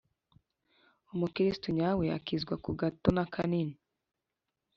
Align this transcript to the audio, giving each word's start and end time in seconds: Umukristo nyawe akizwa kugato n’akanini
Umukristo 1.13 1.67
nyawe 1.77 2.05
akizwa 2.17 2.53
kugato 2.65 3.07
n’akanini 3.15 3.75